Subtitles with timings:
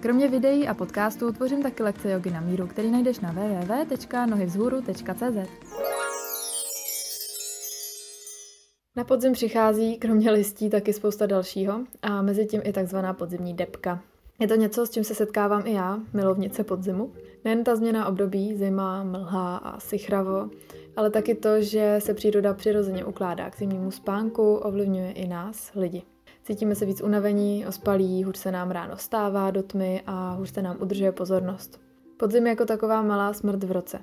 [0.00, 5.48] Kromě videí a podcastů tvořím taky lekce jogy na míru, který najdeš na www.nohyvzhůru.cz.
[8.96, 14.02] Na podzim přichází kromě listí taky spousta dalšího a mezi tím i takzvaná podzimní depka.
[14.38, 17.12] Je to něco, s čím se setkávám i já, milovnice podzimu.
[17.44, 20.50] Nejen ta změna období, zima, mlha a sichravo,
[20.96, 26.02] ale taky to, že se příroda přirozeně ukládá k zimnímu spánku, ovlivňuje i nás, lidi.
[26.48, 30.62] Cítíme se víc unavení, ospalí, hůř se nám ráno stává do tmy a hůř se
[30.62, 31.80] nám udržuje pozornost.
[32.16, 33.98] Podzim je jako taková malá smrt v roce.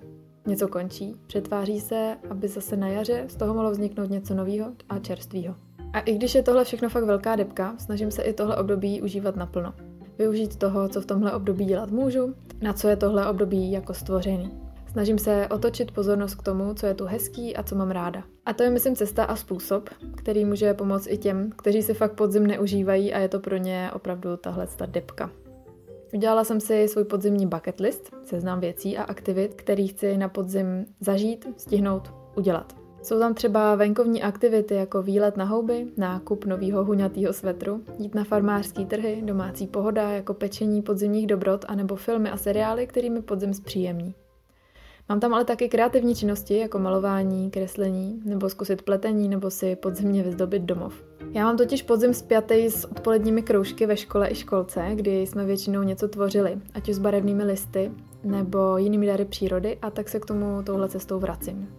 [0.47, 4.99] Něco končí, přetváří se, aby zase na jaře z toho mohlo vzniknout něco nového a
[4.99, 5.55] čerstvého.
[5.93, 9.35] A i když je tohle všechno fakt velká debka, snažím se i tohle období užívat
[9.35, 9.73] naplno.
[10.17, 14.64] Využít toho, co v tomhle období dělat můžu, na co je tohle období jako stvořený.
[14.95, 18.23] Snažím se otočit pozornost k tomu, co je tu hezký a co mám ráda.
[18.45, 22.13] A to je, myslím, cesta a způsob, který může pomoct i těm, kteří si fakt
[22.13, 25.31] podzim neužívají a je to pro ně opravdu tahle ta depka.
[26.13, 30.85] Udělala jsem si svůj podzimní bucket list, seznam věcí a aktivit, který chci na podzim
[30.99, 32.75] zažít, stihnout, udělat.
[33.01, 38.23] Jsou tam třeba venkovní aktivity jako výlet na houby, nákup nového huňatého svetru, jít na
[38.23, 44.15] farmářský trhy, domácí pohoda jako pečení podzimních dobrot anebo filmy a seriály, kterými podzim zpříjemní.
[45.09, 50.23] Mám tam ale taky kreativní činnosti jako malování, kreslení, nebo zkusit pletení, nebo si podzimně
[50.23, 50.93] vyzdobit domov.
[51.31, 55.83] Já mám totiž podzim spjatý s odpoledními kroužky ve škole i školce, kdy jsme většinou
[55.83, 57.91] něco tvořili, ať už s barevnými listy,
[58.23, 61.69] nebo jinými dary přírody, a tak se k tomu touhle cestou vracím.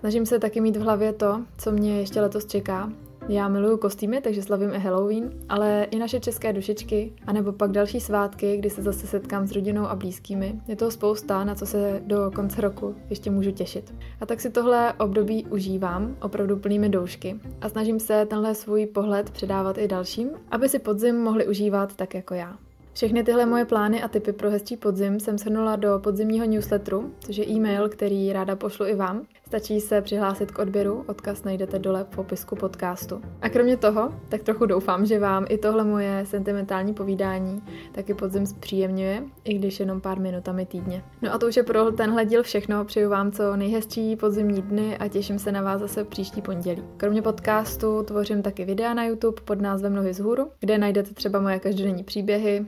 [0.00, 2.92] Snažím se taky mít v hlavě to, co mě ještě letos čeká,
[3.28, 8.00] já miluju kostýmy, takže slavím i Halloween, ale i naše české dušičky, anebo pak další
[8.00, 10.60] svátky, kdy se zase setkám s rodinou a blízkými.
[10.68, 13.94] Je toho spousta, na co se do konce roku ještě můžu těšit.
[14.20, 19.30] A tak si tohle období užívám, opravdu plnými doušky a snažím se tenhle svůj pohled
[19.30, 22.56] předávat i dalším, aby si podzim mohli užívat tak jako já.
[22.96, 27.36] Všechny tyhle moje plány a typy pro hezčí podzim jsem shrnula do podzimního newsletteru, což
[27.36, 29.22] je e-mail, který ráda pošlu i vám.
[29.46, 33.20] Stačí se přihlásit k odběru, odkaz najdete dole v popisku podcastu.
[33.42, 37.62] A kromě toho, tak trochu doufám, že vám i tohle moje sentimentální povídání
[37.92, 41.04] taky podzim zpříjemňuje, i když jenom pár minutami týdně.
[41.22, 44.96] No a to už je pro tenhle díl všechno, přeju vám co nejhezčí podzimní dny
[44.96, 46.82] a těším se na vás zase příští pondělí.
[46.96, 51.40] Kromě podcastu tvořím taky videa na YouTube pod názvem Nohy z hůru, kde najdete třeba
[51.40, 52.66] moje každodenní příběhy,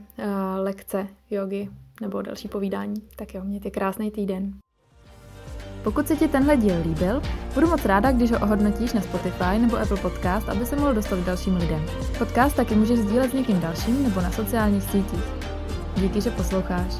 [0.58, 1.68] lekce, jogy
[2.00, 2.94] nebo další povídání.
[3.16, 4.52] Tak jo, mějte krásný týden.
[5.84, 7.22] Pokud se ti tenhle díl líbil,
[7.54, 11.16] budu moc ráda, když ho ohodnotíš na Spotify nebo Apple Podcast, aby se mohl dostat
[11.16, 11.86] k dalším lidem.
[12.18, 15.24] Podcast taky můžeš sdílet s někým dalším nebo na sociálních sítích.
[15.96, 16.94] Díky, že posloucháš.